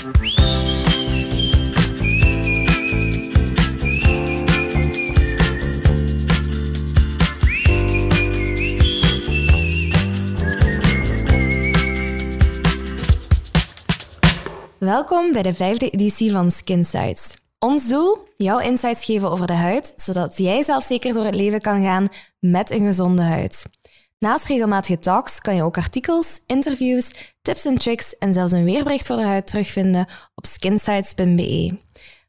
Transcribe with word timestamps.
Welkom 0.00 0.12
bij 15.32 15.42
de 15.42 15.54
vijfde 15.54 15.90
editie 15.90 16.32
van 16.32 16.50
Skinsights. 16.50 17.36
Ons 17.58 17.88
doel? 17.88 18.18
Jouw 18.36 18.58
insights 18.58 19.04
geven 19.04 19.30
over 19.30 19.46
de 19.46 19.52
huid, 19.52 19.92
zodat 19.96 20.38
jij 20.38 20.62
zelfzeker 20.62 21.14
door 21.14 21.24
het 21.24 21.34
leven 21.34 21.60
kan 21.60 21.82
gaan 21.82 22.08
met 22.38 22.70
een 22.70 22.86
gezonde 22.86 23.22
huid. 23.22 23.64
Naast 24.20 24.46
regelmatige 24.46 24.98
talks 24.98 25.40
kan 25.40 25.54
je 25.54 25.62
ook 25.62 25.76
artikels, 25.76 26.40
interviews, 26.46 27.34
tips 27.42 27.64
en 27.64 27.74
tricks 27.74 28.18
en 28.18 28.32
zelfs 28.32 28.52
een 28.52 28.64
weerbericht 28.64 29.06
voor 29.06 29.16
de 29.16 29.22
huid 29.22 29.46
terugvinden 29.46 30.06
op 30.34 30.46
skinsights.be. 30.46 31.78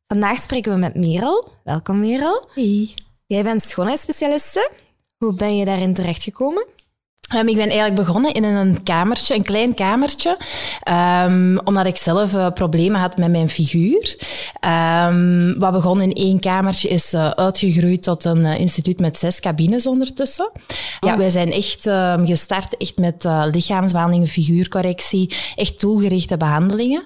Vandaag 0.08 0.38
spreken 0.38 0.74
we 0.74 0.78
met 0.78 0.96
Merel. 0.96 1.48
Welkom 1.64 2.00
Merel. 2.00 2.50
Hey. 2.54 2.94
Jij 3.26 3.44
bent 3.44 3.64
schoonheidsspecialiste. 3.64 4.72
Hoe 5.18 5.36
ben 5.36 5.58
je 5.58 5.66
daarin 5.66 5.94
terechtgekomen? 5.94 6.68
Um, 7.36 7.48
ik 7.48 7.56
ben 7.56 7.70
eigenlijk 7.70 7.96
begonnen 7.96 8.34
in 8.34 8.44
een 8.44 8.84
kamertje, 8.84 9.36
een 9.36 9.44
klein 9.44 9.74
kamertje, 9.74 10.38
um, 11.26 11.60
omdat 11.64 11.86
ik 11.86 11.98
zelf 11.98 12.34
uh, 12.34 12.48
problemen 12.54 13.02
had 13.02 13.18
met 13.18 13.32
mijn 13.32 13.50
figuur. 13.50 14.16
Um, 15.08 15.60
wat 15.60 15.72
begon 15.72 16.02
in 16.02 16.14
één 16.14 16.40
kamertje 16.40 16.90
is 16.90 17.14
uh, 17.14 17.30
uitgegroeid 17.30 18.04
tot 18.04 18.26
een 18.26 18.46
uh, 18.46 18.60
instituut 18.60 19.00
met 19.00 19.20
zes 19.20 19.40
cabines 19.40 19.88
ondertussen. 19.88 20.46
Oh. 20.46 21.10
Ja, 21.10 21.18
wij 21.18 21.30
zijn 21.30 21.52
echt 21.52 21.90
gestart 22.24 22.78
echt 22.78 22.98
met 22.98 23.28
lichaamsbehandelingen, 23.52 24.28
figuurcorrectie, 24.28 25.36
echt 25.56 25.80
doelgerichte 25.82 26.38
behandelingen. 26.38 27.04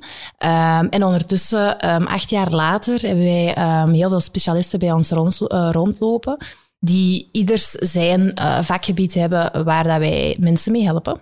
en 0.89 1.03
ondertussen, 1.03 1.79
acht 2.07 2.29
jaar 2.29 2.51
later, 2.51 3.01
hebben 3.01 3.25
wij 3.25 3.53
heel 3.91 4.09
veel 4.09 4.19
specialisten 4.19 4.79
bij 4.79 4.91
ons 4.91 5.09
rond, 5.09 5.37
rondlopen 5.71 6.37
die 6.79 7.29
ieders 7.31 7.69
zijn 7.69 8.21
uh, 8.39 8.61
vakgebied 8.61 9.13
hebben 9.13 9.63
waar 9.63 9.83
dat 9.83 9.97
wij 9.97 10.35
mensen 10.39 10.71
mee 10.71 10.83
helpen. 10.83 11.13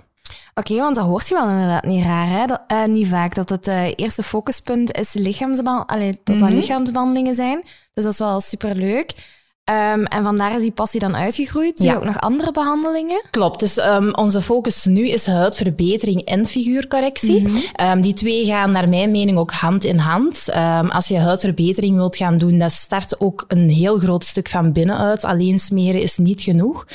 Oké, 0.55 0.71
okay, 0.71 0.83
want 0.83 0.95
dat 0.95 1.05
hoort 1.05 1.27
je 1.27 1.35
wel 1.35 1.49
inderdaad 1.49 1.85
niet 1.85 2.03
raar, 2.03 2.27
hè? 2.27 2.45
Dat, 2.45 2.61
uh, 2.67 2.85
niet 2.85 3.07
vaak, 3.07 3.35
dat 3.35 3.49
het 3.49 3.67
uh, 3.67 3.85
eerste 3.95 4.23
focuspunt 4.23 4.97
is 4.97 5.13
Allee, 5.85 6.11
dat 6.11 6.19
dat 6.23 6.37
mm 6.37 6.45
-hmm. 6.45 6.55
lichaamsbehandelingen 6.55 7.35
zijn. 7.35 7.63
Dus 7.93 8.03
dat 8.03 8.13
is 8.13 8.19
wel 8.19 8.39
superleuk. 8.39 9.13
Um, 9.71 10.05
en 10.05 10.23
vandaar 10.23 10.55
is 10.55 10.61
die 10.61 10.71
passie 10.71 10.99
dan 10.99 11.15
uitgegroeid. 11.15 11.81
Je 11.81 11.95
ook 11.95 12.03
nog 12.03 12.19
andere 12.19 12.51
behandelingen? 12.51 13.23
Klopt. 13.29 13.59
Dus 13.59 13.77
um, 13.77 14.15
onze 14.15 14.41
focus 14.41 14.85
nu 14.85 15.09
is 15.09 15.25
huidverbetering 15.25 16.21
en 16.21 16.45
figuurcorrectie. 16.45 17.39
Mm 17.39 17.45
-hmm. 17.45 17.91
um, 17.91 18.01
die 18.01 18.13
twee 18.13 18.45
gaan 18.45 18.71
naar 18.71 18.89
mijn 18.89 19.11
mening 19.11 19.37
ook 19.37 19.51
hand 19.51 19.83
in 19.83 19.97
hand. 19.97 20.49
als 20.89 21.07
je 21.07 21.19
huidverbetering 21.19 21.95
wilt 21.95 22.15
gaan 22.15 22.37
doen, 22.37 22.57
dat 22.57 22.71
start 22.71 23.19
ook 23.19 23.45
een 23.47 23.69
heel 23.69 23.99
groot 23.99 24.25
stuk 24.25 24.49
van 24.49 24.71
binnenuit. 24.71 25.23
Alleen 25.23 25.59
smeren 25.59 26.01
is 26.01 26.17
niet 26.17 26.41
genoeg. 26.41 26.85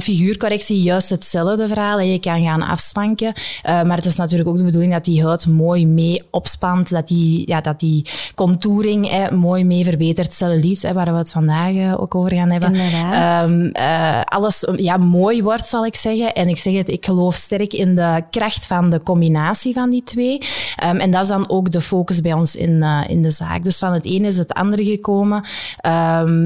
Figuurcorrectie, 0.00 0.82
juist 0.82 1.10
hetzelfde 1.10 1.68
verhaal. 1.68 2.00
Je 2.00 2.18
kan 2.18 2.42
gaan 2.42 2.62
afslanken. 2.62 3.32
Uh, 3.36 3.82
maar 3.82 3.96
het 3.96 4.04
is 4.04 4.16
natuurlijk 4.16 4.48
ook 4.48 4.56
de 4.56 4.64
bedoeling 4.64 4.92
dat 4.92 5.04
die 5.04 5.24
huid 5.24 5.46
mooi 5.46 5.86
mee 5.86 6.22
opspant. 6.30 6.90
Dat 6.90 7.08
die, 7.08 7.42
ja, 7.46 7.60
dat 7.60 7.80
die 7.80 8.06
contouring 8.34 9.08
eh, 9.10 9.30
mooi 9.30 9.64
mee 9.64 9.84
verbetert. 9.84 10.32
Cellulite, 10.32 10.92
waar 10.92 11.12
we 11.12 11.18
het 11.18 11.30
vandaag 11.30 11.98
ook 11.98 12.14
over 12.14 12.32
gaan 12.32 12.50
hebben. 12.50 12.74
Um, 12.74 13.70
uh, 13.76 14.20
alles 14.24 14.68
ja, 14.76 14.96
mooi 14.96 15.42
wordt, 15.42 15.66
zal 15.66 15.86
ik 15.86 15.94
zeggen. 15.94 16.34
En 16.34 16.48
ik 16.48 16.58
zeg 16.58 16.74
het, 16.74 16.88
ik 16.88 17.04
geloof 17.04 17.34
sterk 17.34 17.72
in 17.72 17.94
de 17.94 18.22
kracht 18.30 18.66
van 18.66 18.90
de 18.90 19.02
combinatie 19.02 19.74
van 19.74 19.90
die 19.90 20.02
twee. 20.02 20.38
Um, 20.84 20.96
en 20.96 21.10
dat 21.10 21.22
is 21.22 21.28
dan 21.28 21.50
ook 21.50 21.70
de 21.70 21.80
focus 21.80 22.20
bij 22.20 22.32
ons 22.32 22.56
in, 22.56 22.82
in 23.08 23.22
de 23.22 23.30
zaak. 23.30 23.64
Dus 23.64 23.78
van 23.78 23.92
het 23.92 24.04
ene 24.04 24.26
is 24.26 24.36
het 24.36 24.52
andere 24.52 24.84
gekomen. 24.84 25.44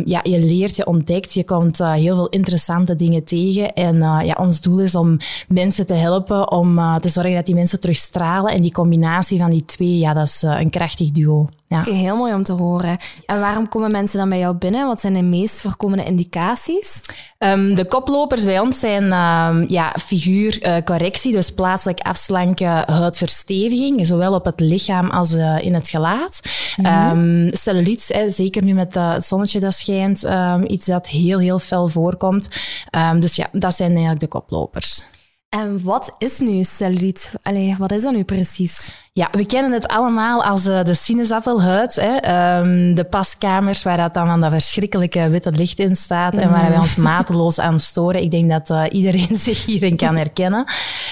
Ja, 0.05 0.21
je 0.23 0.41
leert, 0.41 0.77
je 0.77 0.87
ontdekt, 0.87 1.35
je 1.35 1.45
komt 1.45 1.79
heel 1.79 2.15
veel 2.15 2.29
interessante 2.29 2.95
dingen 2.95 3.08
tegen. 3.25 3.73
En 3.73 3.97
ja, 4.25 4.37
ons 4.39 4.61
doel 4.61 4.81
is 4.81 4.95
om 4.95 5.17
mensen 5.49 5.87
te 5.87 5.95
helpen, 5.95 6.51
om 6.51 6.99
te 7.01 7.09
zorgen 7.09 7.35
dat 7.35 7.47
die 7.47 7.55
mensen 7.55 7.81
terugstralen. 7.81 8.53
En 8.53 8.61
die 8.61 8.73
combinatie 8.73 9.39
van 9.39 9.51
die 9.51 9.65
twee, 9.65 9.99
ja, 9.99 10.15
dat 10.15 10.27
is 10.27 10.43
een 10.43 10.71
krachtig 10.71 11.11
duo. 11.11 11.49
Ja. 11.69 11.81
Okay, 11.81 11.95
heel 11.95 12.17
mooi 12.17 12.35
om 12.35 12.43
te 12.43 12.53
horen. 12.53 12.97
En 13.27 13.41
waarom 13.41 13.69
komen 13.69 13.91
mensen 13.91 14.19
dan 14.19 14.29
bij 14.29 14.39
jou 14.39 14.57
binnen? 14.57 14.87
Wat 14.87 15.01
zijn 15.01 15.13
de 15.13 15.23
meest 15.23 15.61
voorkomende 15.61 16.05
indicaties? 16.05 17.01
Um, 17.39 17.75
de 17.75 17.85
koplopers 17.85 18.45
bij 18.45 18.59
ons 18.59 18.79
zijn 18.79 19.05
um, 19.05 19.65
ja, 19.69 19.95
figuurcorrectie, 20.01 21.33
dus 21.33 21.55
plaatselijk 21.55 22.01
afslanken, 22.01 22.91
huidversteviging, 22.91 24.07
zowel 24.07 24.35
op 24.35 24.45
het 24.45 24.61
lichaam 24.61 25.11
als 25.11 25.35
uh, 25.35 25.59
in 25.65 25.75
het 25.75 25.89
gelaat. 25.89 26.41
Mm 26.77 26.85
-hmm. 26.85 27.51
um, 27.55 28.31
zeker 28.31 28.65
nu 28.65 28.73
met 28.73 28.97
uh, 28.97 29.13
het 29.13 29.25
zonnetje 29.25 29.61
dat 29.61 29.75
schijnt, 29.75 30.27
iets 30.67 30.87
dat 30.87 31.09
heel, 31.09 31.39
heel 31.39 31.59
fel 31.59 31.89
voorkomt. 31.89 32.49
dus 33.19 33.37
ja, 33.37 33.47
dat 33.53 33.75
zijn 33.75 33.91
eigenlijk 33.91 34.21
de 34.21 34.27
koplopers. 34.27 35.03
En 35.49 35.83
wat 35.83 36.15
is 36.19 36.39
nu 36.39 36.63
cellulite? 36.63 37.29
Allee, 37.43 37.75
wat 37.79 37.93
is 37.93 38.03
dat 38.03 38.15
nu 38.15 38.25
precies? 38.25 38.93
Ja, 39.13 39.29
we 39.31 39.47
kennen 39.47 39.73
het 39.73 39.89
allemaal 39.89 40.45
als 40.45 40.67
uh, 40.67 40.85
de 40.85 40.95
sinaasappelhuid. 40.95 41.95
Hè? 41.95 42.15
Um, 42.59 42.95
de 42.95 43.05
paskamers 43.05 43.83
waar 43.83 43.97
dat 43.97 44.15
dan 44.15 44.27
van 44.27 44.41
dat 44.41 44.51
verschrikkelijke 44.51 45.29
witte 45.29 45.51
licht 45.51 45.79
in 45.79 45.97
staat 45.97 46.33
mm. 46.33 46.39
en 46.39 46.51
waar 46.51 46.69
wij 46.69 46.79
ons 46.79 46.97
mateloos 46.97 47.61
aan 47.61 47.81
storen. 47.81 48.23
Ik 48.23 48.31
denk 48.31 48.51
dat 48.51 48.71
uh, 48.71 48.85
iedereen 48.91 49.37
zich 49.47 49.65
hierin 49.65 49.97
kan 49.97 50.17
herkennen. 50.17 50.65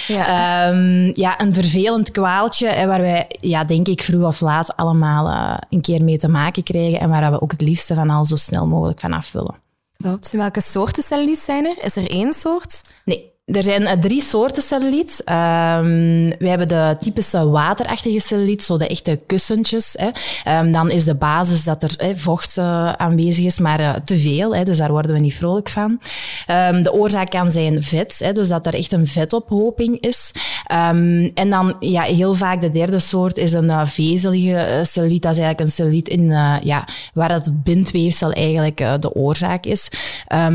Ja, 0.07 0.69
um, 0.69 1.11
ja 1.15 1.41
een 1.41 1.55
vervelend 1.55 2.11
kwaaltje 2.11 2.69
hè, 2.69 2.87
waar 2.87 3.01
wij, 3.01 3.27
ja, 3.29 3.65
denk 3.65 3.89
ik, 3.89 4.03
vroeg 4.03 4.27
of 4.27 4.41
laat 4.41 4.77
allemaal 4.77 5.29
uh, 5.29 5.57
een 5.71 5.81
keer 5.81 6.05
mee 6.05 6.19
te 6.19 6.29
maken 6.29 6.63
krijgen 6.63 7.01
en 7.01 7.09
waar 7.09 7.31
we 7.31 7.41
ook 7.41 7.51
het 7.51 7.61
liefste 7.61 7.95
van 7.95 8.11
al 8.11 8.25
zo 8.25 8.37
snel 8.37 8.67
mogelijk 8.67 9.01
vanaf 9.01 9.33
willen. 9.33 9.55
Klopt. 9.97 10.31
Welke 10.31 10.61
soorten 10.61 11.03
cellulite 11.03 11.43
zijn 11.43 11.67
er? 11.67 11.85
Is 11.85 11.97
er 11.97 12.11
één 12.11 12.33
soort? 12.33 12.83
Nee, 13.05 13.35
er 13.47 13.63
zijn 13.63 13.83
uh, 13.83 13.93
drie 13.93 14.23
soorten 14.23 14.63
cellulite. 14.63 15.23
Um, 15.33 16.29
we 16.39 16.49
hebben 16.49 16.69
de 16.69 16.97
typische 17.01 17.49
waterachtige 17.49 18.21
cellulite, 18.21 18.65
zo 18.65 18.79
de 18.79 18.87
echte 18.87 19.21
kussentjes. 19.27 19.97
Hè. 19.99 20.59
Um, 20.59 20.73
dan 20.73 20.91
is 20.91 21.05
de 21.05 21.15
basis 21.15 21.65
dat 21.65 21.83
er 21.83 22.17
vocht 22.17 22.57
uh, 22.57 22.93
aanwezig 22.93 23.45
is, 23.45 23.59
maar 23.59 23.81
uh, 23.81 23.95
te 24.05 24.19
veel. 24.19 24.57
Hè, 24.57 24.65
dus 24.65 24.79
daar 24.79 24.91
worden 24.91 25.13
we 25.13 25.19
niet 25.19 25.37
vrolijk 25.37 25.69
van. 25.69 26.01
Um, 26.71 26.83
de 26.83 26.93
oorzaak 26.93 27.31
kan 27.31 27.53
zijn 27.53 27.83
vet, 27.83 28.19
hè, 28.19 28.33
dus 28.33 28.49
dat 28.49 28.67
er 28.67 28.75
echt 28.75 28.93
een 28.93 29.07
vetophoping 29.07 30.01
is. 30.01 30.33
en 31.35 31.51
dan 31.51 31.77
ja, 31.81 32.03
heel 32.03 32.35
vaak 32.35 32.61
de 32.61 32.71
derde 32.71 32.99
soort 32.99 33.37
is 33.37 33.53
een 33.53 33.87
vezelige 33.87 34.81
cellulite. 34.83 35.27
Dat 35.27 35.37
is 35.37 35.43
eigenlijk 35.43 35.61
een 35.61 35.75
cellulite 35.75 36.11
in, 36.11 36.29
ja, 36.63 36.89
waar 37.15 37.33
het 37.33 37.63
bindweefsel 37.63 38.33
eigenlijk 38.33 38.77
de 38.77 39.15
oorzaak 39.15 39.67
is. 39.67 39.89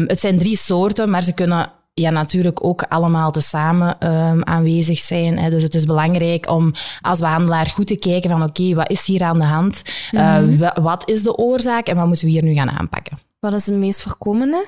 het 0.08 0.20
zijn 0.20 0.38
drie 0.38 0.58
soorten, 0.58 1.10
maar 1.10 1.24
ze 1.24 1.34
kunnen 1.34 1.72
ja, 1.94 2.10
natuurlijk 2.10 2.64
ook 2.64 2.84
allemaal 2.84 3.32
tezamen 3.32 4.08
um, 4.08 4.44
aanwezig 4.44 5.00
zijn. 5.00 5.38
Hè. 5.38 5.50
Dus 5.50 5.64
het 5.64 5.76
is 5.76 5.86
belangrijk 5.86 6.50
om 6.50 6.74
als 7.02 7.20
behandelaar 7.20 7.66
goed 7.66 7.88
te 7.88 7.96
kijken 7.96 8.30
van 8.30 8.44
oké, 8.44 8.62
okay, 8.62 8.76
wat 8.76 8.90
is 8.90 9.06
hier 9.06 9.24
aan 9.24 9.40
de 9.40 9.46
hand? 9.46 9.82
Mm 10.12 10.20
-hmm. 10.20 10.64
uh, 10.64 10.70
wat 10.76 11.10
is 11.10 11.24
de 11.24 11.38
oorzaak 11.38 11.88
en 11.88 11.96
wat 11.96 12.08
moeten 12.08 12.26
we 12.26 12.32
hier 12.32 12.44
nu 12.44 12.54
gaan 12.54 12.72
aanpakken? 12.72 13.20
Wat 13.40 13.54
is 13.54 13.64
de 13.64 13.74
meest 13.74 14.02
voorkomende? 14.02 14.66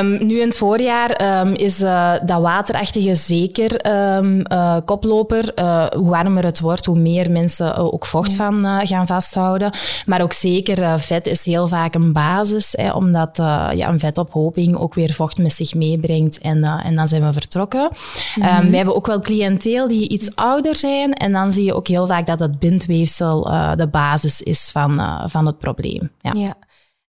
Um, 0.00 0.26
nu 0.26 0.40
in 0.40 0.48
het 0.48 0.56
voorjaar 0.56 1.40
um, 1.40 1.54
is 1.54 1.80
uh, 1.80 2.12
dat 2.24 2.40
waterachtige 2.40 3.14
zeker 3.14 3.86
um, 4.16 4.42
uh, 4.52 4.76
koploper. 4.84 5.52
Uh, 5.58 5.86
hoe 5.86 6.08
warmer 6.08 6.44
het 6.44 6.60
wordt, 6.60 6.86
hoe 6.86 6.98
meer 6.98 7.30
mensen 7.30 7.76
ook 7.76 8.06
vocht 8.06 8.34
van 8.34 8.66
gaan 8.86 9.06
vasthouden. 9.06 9.70
Maar 10.06 10.22
ook 10.22 10.32
zeker 10.32 11.00
vet 11.00 11.26
is 11.26 11.44
heel 11.44 11.68
vaak 11.68 11.94
een 11.94 12.12
basis, 12.12 12.72
hè, 12.76 12.90
omdat 12.92 13.36
ja, 13.36 13.88
een 13.88 14.00
vetophoping 14.00 14.76
ook 14.76 14.94
weer 14.94 15.12
vocht 15.12 15.38
met 15.38 15.52
zich 15.52 15.74
meebrengt. 15.74 16.38
En, 16.38 16.64
en 16.64 16.94
dan 16.94 17.08
zijn 17.08 17.26
we 17.26 17.32
vertrokken. 17.32 17.90
Mm 18.34 18.42
-hmm. 18.42 18.70
we 18.70 18.76
hebben 18.76 18.94
ook 18.94 19.06
wel 19.06 19.20
cliënteel 19.20 19.88
die 19.88 20.08
iets 20.08 20.36
ouder 20.36 20.76
zijn. 20.76 21.12
En 21.12 21.32
dan 21.32 21.52
zie 21.52 21.64
je 21.64 21.74
ook 21.74 21.88
heel 21.88 22.06
vaak 22.06 22.26
dat 22.26 22.40
het 22.40 22.58
bindweefsel 22.58 23.42
de 23.76 23.88
basis 23.90 24.42
is 24.42 24.70
van, 24.72 25.22
van 25.30 25.46
het 25.46 25.58
probleem. 25.58 26.10
Ja. 26.18 26.32
ja. 26.34 26.56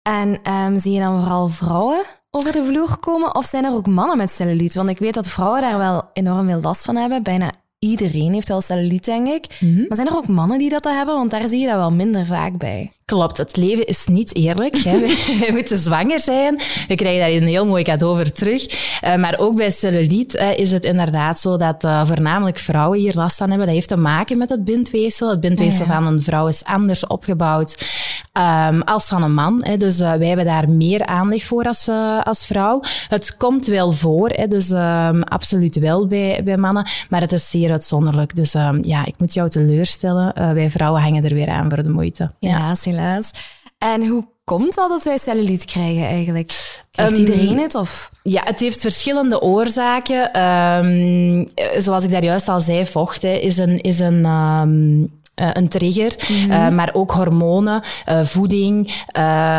En 0.02 0.38
um, 0.50 0.80
zie 0.80 0.92
je 0.92 1.00
dan 1.00 1.20
vooral 1.20 1.48
vrouwen 1.48 2.04
over 2.30 2.52
de 2.52 2.64
vloer 2.64 2.98
komen? 2.98 3.34
Of 3.34 3.44
zijn 3.44 3.64
er 3.64 3.72
ook 3.72 3.86
mannen 3.86 4.16
met 4.16 4.30
cellulite? 4.30 4.78
Want 4.78 4.90
ik 4.90 4.98
weet 4.98 5.14
dat 5.14 5.28
vrouwen 5.28 5.60
daar 5.60 5.78
wel 5.78 6.02
enorm 6.12 6.46
veel 6.46 6.60
last 6.60 6.84
van 6.84 6.96
hebben. 6.96 7.22
Bijna 7.22 7.52
iedereen 7.78 8.32
heeft 8.32 8.48
wel 8.48 8.60
cellulite, 8.60 9.10
denk 9.10 9.28
ik. 9.28 9.56
Mm 9.60 9.74
-hmm. 9.74 9.84
Maar 9.88 9.96
zijn 9.96 10.08
er 10.08 10.16
ook 10.16 10.28
mannen 10.28 10.58
die 10.58 10.68
dat 10.68 10.84
hebben? 10.84 11.14
Want 11.14 11.30
daar 11.30 11.48
zie 11.48 11.60
je 11.60 11.66
dat 11.66 11.76
wel 11.76 11.92
minder 11.92 12.26
vaak 12.26 12.58
bij. 12.58 12.92
Klopt, 13.04 13.36
het 13.36 13.56
leven 13.56 13.86
is 13.86 14.06
niet 14.06 14.36
eerlijk. 14.36 14.76
Hè. 14.76 14.98
We 14.98 15.48
moeten 15.56 15.78
zwanger 15.78 16.20
zijn. 16.20 16.60
We 16.88 16.94
krijgen 16.94 17.20
daar 17.20 17.42
een 17.42 17.48
heel 17.48 17.66
mooi 17.66 17.82
cadeau 17.82 18.16
voor 18.16 18.30
terug. 18.30 18.66
Uh, 19.04 19.16
maar 19.16 19.38
ook 19.38 19.56
bij 19.56 19.70
cellulite 19.70 20.38
uh, 20.38 20.58
is 20.58 20.72
het 20.72 20.84
inderdaad 20.84 21.40
zo 21.40 21.56
dat 21.56 21.84
uh, 21.84 22.06
voornamelijk 22.06 22.58
vrouwen 22.58 22.98
hier 22.98 23.14
last 23.14 23.36
van 23.36 23.48
hebben. 23.48 23.66
Dat 23.66 23.74
heeft 23.74 23.88
te 23.88 23.96
maken 23.96 24.38
met 24.38 24.48
het 24.48 24.64
bindweefsel. 24.64 25.30
Het 25.30 25.40
bindweefsel 25.40 25.86
ja. 25.86 25.92
van 25.92 26.06
een 26.06 26.22
vrouw 26.22 26.46
is 26.46 26.64
anders 26.64 27.06
opgebouwd 27.06 28.00
ehm, 28.32 28.80
als 28.80 29.08
van 29.08 29.22
een 29.22 29.34
man. 29.34 29.60
Hè. 29.64 29.76
Dus 29.76 29.98
wij 29.98 30.26
hebben 30.26 30.44
daar 30.44 30.70
meer 30.70 31.06
aandacht 31.06 31.44
voor 31.44 31.64
als, 31.64 31.88
als 32.22 32.46
vrouw. 32.46 32.80
Het 33.08 33.36
komt 33.36 33.66
wel 33.66 33.92
voor, 33.92 34.28
hè. 34.28 34.46
dus 34.46 34.70
ehm, 34.70 35.20
absoluut 35.20 35.78
wel 35.78 36.06
bij, 36.06 36.40
bij 36.44 36.56
mannen, 36.56 36.86
maar 37.08 37.20
het 37.20 37.32
is 37.32 37.50
zeer 37.50 37.70
uitzonderlijk. 37.70 38.34
Dus 38.34 38.54
ehm, 38.54 38.78
ja, 38.82 39.06
ik 39.06 39.14
moet 39.18 39.34
jou 39.34 39.48
teleurstellen. 39.48 40.54
wij 40.54 40.70
vrouwen 40.70 41.02
hangen 41.02 41.24
er 41.24 41.34
weer 41.34 41.48
aan 41.48 41.70
voor 41.70 41.82
de 41.82 41.90
moeite. 41.90 42.30
Helaas, 42.40 42.84
helaas. 42.84 43.30
En 43.78 44.06
hoe 44.06 44.26
komt 44.44 44.74
dat 44.74 44.88
dat 44.88 45.02
wij 45.02 45.18
cellulite 45.18 45.66
krijgen 45.66 46.04
eigenlijk? 46.04 46.52
Krijgt 46.90 47.18
um, 47.18 47.18
iedereen 47.18 47.58
het? 47.58 47.74
Of? 47.74 48.10
Ja, 48.22 48.42
het 48.44 48.60
heeft 48.60 48.80
verschillende 48.80 49.40
oorzaken. 49.40 50.42
Um, 50.42 51.48
zoals 51.78 52.04
ik 52.04 52.10
daar 52.10 52.24
juist 52.24 52.48
al 52.48 52.60
zei, 52.60 52.86
vocht 52.86 53.24
is 53.24 53.58
een, 53.58 53.80
is 53.80 53.98
een 53.98 54.24
um, 54.24 55.21
uh, 55.42 55.48
een 55.52 55.68
trigger, 55.68 56.14
mm 56.28 56.36
-hmm. 56.36 56.50
uh, 56.50 56.68
maar 56.68 56.90
ook 56.92 57.10
hormonen, 57.10 57.82
uh, 58.08 58.20
voeding. 58.20 58.86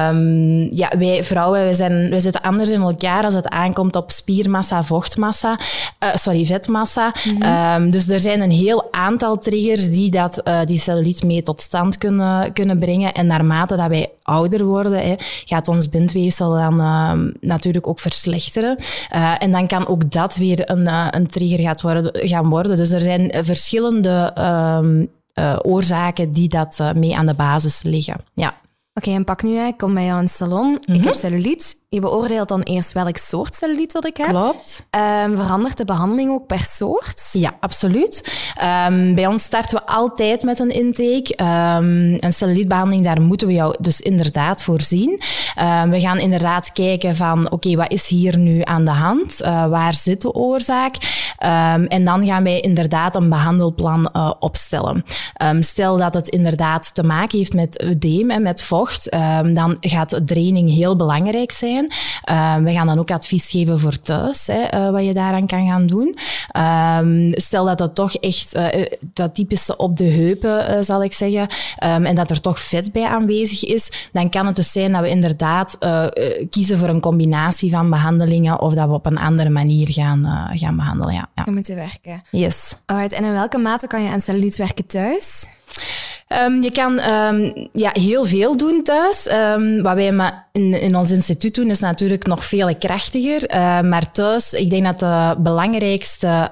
Um, 0.07 0.68
ja, 0.75 0.91
wij 0.97 1.24
vrouwen 1.24 1.63
wij 1.63 1.74
zijn, 1.74 2.09
wij 2.09 2.19
zitten 2.19 2.41
anders 2.41 2.69
in 2.69 2.81
elkaar 2.81 3.24
als 3.24 3.33
het 3.33 3.47
aankomt 3.47 3.95
op 3.95 4.12
spiermassa, 4.12 4.83
vochtmassa, 4.83 5.59
sorry, 6.13 6.45
vetmassa. 6.45 7.13
Mm 7.24 7.41
-hmm. 7.41 7.83
um, 7.83 7.89
dus 7.89 8.09
er 8.09 8.19
zijn 8.19 8.41
een 8.41 8.51
heel 8.51 8.88
aantal 8.91 9.38
triggers 9.38 9.89
die 9.89 10.12
dat, 10.12 10.44
die 10.65 10.80
cellulite 10.80 11.25
mee 11.25 11.41
tot 11.41 11.62
stand 11.62 11.97
kunnen, 11.97 12.53
kunnen 12.53 12.80
brengen. 12.80 13.13
En 13.13 13.27
naarmate 13.27 13.75
dat 13.75 13.88
wij 13.88 14.09
ouder 14.24 14.65
worden, 14.65 15.00
hè, 15.00 15.15
gaat 15.45 15.68
ons 15.68 15.89
bindweefsel 15.89 16.50
dan 16.50 16.75
natuurlijk 17.41 17.88
ook 17.88 18.00
verslechteren. 18.00 18.77
en 19.38 19.51
dan 19.51 19.68
kan 19.68 19.88
ook 19.88 20.12
dat 20.12 20.35
weer 20.35 20.71
een, 20.71 21.15
een 21.15 21.27
trigger 21.27 21.59
gaat 21.59 21.81
worden, 21.81 22.27
gaan 22.27 22.50
worden. 22.50 22.75
Dus 22.75 22.91
er 22.91 23.01
zijn 23.01 23.31
verschillende 23.41 24.33
um, 24.38 25.09
uh, 25.39 25.56
oorzaken 25.62 26.31
die 26.31 26.50
dat 26.50 26.77
uh, 26.81 26.91
mee 26.91 27.18
aan 27.18 27.25
de 27.25 27.33
basis 27.33 27.83
liggen. 27.83 28.18
Ja. 28.33 28.62
Oké, 28.95 29.07
okay, 29.07 29.19
en 29.19 29.25
pak 29.25 29.44
nu, 29.44 29.59
ik 29.59 29.77
kom 29.77 29.94
bij 29.94 30.06
jou 30.06 30.18
in 30.18 30.25
het 30.25 30.33
salon. 30.33 30.68
Mm 30.68 30.80
-hmm. 30.85 30.95
Ik 30.95 31.03
heb 31.03 31.13
cellulite. 31.13 31.65
Je 31.89 32.00
beoordeelt 32.00 32.47
dan 32.47 32.62
eerst 32.62 32.91
welk 32.91 33.18
soort 33.18 33.56
cellulite 33.56 33.94
dat 33.94 34.06
ik 34.06 34.18
heb. 34.18 34.27
Klopt. 34.27 34.88
Um, 35.25 35.35
verandert 35.35 35.77
de 35.77 35.85
behandeling 35.85 36.31
ook 36.31 36.47
per 36.47 36.59
soort? 36.63 37.30
Ja, 37.31 37.53
absoluut. 37.59 38.33
Um, 38.88 39.15
bij 39.15 39.27
ons 39.27 39.44
starten 39.44 39.77
we 39.77 39.85
altijd 39.85 40.44
met 40.44 40.59
een 40.59 40.69
intake. 40.69 41.44
Um, 41.44 42.18
een 42.19 42.33
cellulitebehandeling, 42.33 43.03
daar 43.03 43.21
moeten 43.21 43.47
we 43.47 43.53
jou 43.53 43.75
dus 43.80 44.01
inderdaad 44.01 44.63
voor 44.63 44.81
zien. 44.81 45.21
we 45.89 46.00
gaan 46.00 46.19
inderdaad 46.19 46.71
kijken 46.71 47.15
van, 47.15 47.45
oké, 47.45 47.53
okay, 47.53 47.75
wat 47.75 47.91
is 47.91 48.07
hier 48.07 48.38
nu 48.38 48.62
aan 48.63 48.85
de 48.85 48.91
hand? 48.91 49.41
Uh, 49.41 49.68
waar 49.68 49.94
zit 49.94 50.21
de 50.21 50.33
oorzaak? 50.33 50.95
En 51.88 52.06
dan 52.06 52.25
gaan 52.25 52.44
wij 52.44 52.60
inderdaad 52.60 53.16
een 53.16 53.30
behandelplan 53.30 54.10
uh, 54.13 54.31
opstellen. 54.40 55.04
stel 55.60 55.98
dat 55.98 56.13
het 56.13 56.28
inderdaad 56.28 56.95
te 56.95 57.04
maken 57.04 57.38
heeft 57.38 57.54
met 57.54 57.81
eudeem 57.81 58.31
en 58.31 58.42
met 58.42 58.62
vocht, 58.62 59.12
dan 59.54 59.78
gaat 59.80 60.22
draining 60.25 60.69
heel 60.69 60.95
belangrijk 60.95 61.51
zijn. 61.51 61.92
We 62.63 62.72
gaan 62.72 62.88
dan 62.88 63.00
ook 63.00 63.12
advies 63.12 63.50
geven 63.50 63.80
voor 63.80 64.01
thuis, 64.01 64.48
hè, 64.48 64.80
uh, 64.80 64.92
wat 64.92 65.06
je 65.06 65.13
daaraan 65.13 65.48
kan 65.48 65.68
gaan 65.68 65.88
doen. 65.88 66.16
Stel 67.31 67.66
dat 67.66 67.78
dat 67.78 67.95
toch 67.95 68.16
echt 68.16 68.56
uh, 68.56 68.68
dat 69.13 69.36
typische 69.36 69.78
op 69.78 69.98
de 69.98 70.06
heupen, 70.06 70.84
zal 70.84 71.04
ik 71.04 71.13
zeggen, 71.13 71.48
en 71.78 72.16
dat 72.16 72.30
er 72.30 72.42
toch 72.42 72.60
vet 72.60 72.92
bij 72.92 73.07
aanwezig 73.07 73.63
is, 73.63 74.10
dan 74.12 74.30
kan 74.30 74.45
het 74.45 74.56
dus 74.56 74.72
zijn 74.72 74.92
dat 74.92 75.01
we 75.01 75.10
inderdaad 75.10 75.78
kiezen 76.50 76.78
voor 76.78 76.88
een 76.88 77.00
combinatie 77.00 77.72
van 77.72 77.90
behandelingen 77.90 78.62
of 78.62 78.74
dat 78.74 78.88
we 78.88 78.94
op 78.94 79.06
een 79.06 79.19
andere 79.19 79.50
manier 79.50 79.92
gaan, 79.92 80.50
gaan 80.54 80.75
behandelen. 80.75 81.13
Ja, 81.13 81.30
ja. 81.35 81.44
We 81.44 81.51
moeten 81.51 81.75
werken. 81.75 82.24
Yes. 82.31 82.75
Alright, 82.85 83.13
en 83.13 83.24
in 83.24 83.33
welke 83.33 83.57
mate 83.57 83.88
kan 83.88 84.03
je 84.03 84.09
aan 84.09 84.21
cellulite 84.21 84.62
werken 84.62 84.85
thuis? 84.85 85.47
Um, 86.27 86.62
je 86.62 86.71
kan 86.71 87.00
um, 87.09 87.69
ja, 87.74 87.89
heel 87.94 88.25
veel 88.25 88.57
doen 88.57 88.83
thuis. 88.83 89.31
Um, 89.31 89.81
wat 89.81 89.95
wij 89.95 90.12
in, 90.59 90.81
in 90.81 90.95
ons 90.95 91.11
instituut 91.11 91.55
doen, 91.55 91.69
is 91.69 91.79
natuurlijk 91.79 92.27
nog 92.27 92.45
veel 92.45 92.75
krachtiger. 92.75 93.55
Uh, 93.55 93.81
maar 93.81 94.11
thuis, 94.11 94.53
ik 94.53 94.69
denk 94.69 94.85
dat 94.85 95.00
de 95.00 95.35
belangrijkste, 95.41 96.51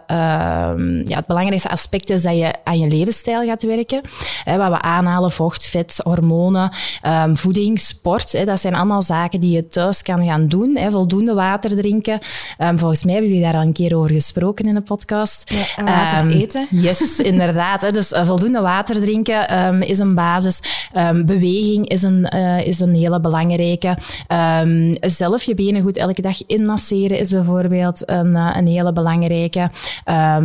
ja, 1.06 1.16
het 1.16 1.26
belangrijkste 1.26 1.70
aspect 1.70 2.10
is 2.10 2.24
dat 2.24 2.38
je 2.38 2.54
aan 2.64 2.80
je 2.80 2.88
levensstijl 2.88 3.46
gaat 3.46 3.64
werken. 3.64 4.02
Hè, 4.44 4.58
wat 4.58 4.70
we 4.70 4.82
aanhalen, 4.82 5.32
vocht, 5.32 5.66
vet, 5.66 6.00
hormonen, 6.04 6.72
voeding, 7.34 7.80
sport. 7.80 8.32
Hè, 8.32 8.46
dat 8.46 8.60
zijn 8.60 8.76
allemaal 8.76 9.02
zaken 9.02 9.40
die 9.40 9.52
je 9.52 9.68
thuis 9.68 10.02
kan 10.02 10.26
gaan 10.26 10.48
doen. 10.48 10.78
Hè, 10.78 10.92
voldoende 10.92 11.34
water 11.34 11.76
drinken. 11.76 12.20
volgens 12.58 13.04
mij 13.04 13.14
hebben 13.14 13.32
jullie 13.32 13.46
daar 13.46 13.56
al 13.56 13.62
een 13.68 13.74
keer 13.74 13.98
over 13.98 14.12
gesproken 14.12 14.66
in 14.66 14.74
de 14.74 14.82
podcast. 14.82 15.54
Ja, 15.78 16.28
eten. 16.28 16.68
Yes, 16.82 17.20
inderdaad. 17.20 17.82
Hè, 17.82 17.92
dus 17.92 18.12
uh, 18.12 18.26
voldoende 18.28 18.62
water 18.62 19.02
drinken 19.02 19.82
is 19.82 20.00
een 20.00 20.16
basis. 20.16 20.60
Beweging 21.26 21.90
is 21.90 22.02
een, 22.02 22.24
is 22.66 22.80
een 22.80 22.96
hele 22.96 23.20
belangrijke. 23.20 23.91
Um, 24.62 24.96
zelf 25.00 25.44
je 25.44 25.56
benen 25.56 25.82
goed 25.82 25.98
elke 25.98 26.22
dag 26.22 26.46
inmasseren 26.46 27.20
is 27.20 27.32
bijvoorbeeld 27.32 28.10
een, 28.10 28.32
uh, 28.32 28.56
een 28.56 28.68
hele 28.68 28.94
belangrijke. 28.94 29.70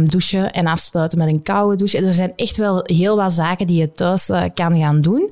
douchen 0.05 0.53
en 0.53 0.67
afsluiten 0.67 1.19
met 1.19 1.29
een 1.29 1.43
koude 1.43 1.77
douche. 1.77 2.07
Er 2.07 2.15
zijn 2.15 2.33
echt 2.37 2.57
wel 2.57 2.81
heel 2.83 3.17
wat 3.17 3.33
zaken 3.33 3.67
die 3.67 3.81
je 3.81 3.93
thuis 3.93 4.29
uh, 4.29 4.43
kan 4.55 4.79
gaan 4.79 5.01
doen 5.01 5.31